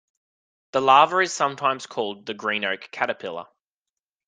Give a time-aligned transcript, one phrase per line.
[0.71, 3.45] The larva is sometimes called the green oak caterpillar.